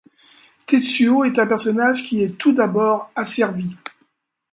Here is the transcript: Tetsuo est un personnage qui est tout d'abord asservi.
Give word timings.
Tetsuo 0.65 1.25
est 1.25 1.37
un 1.37 1.45
personnage 1.45 2.01
qui 2.01 2.23
est 2.23 2.35
tout 2.35 2.53
d'abord 2.53 3.11
asservi. 3.13 3.69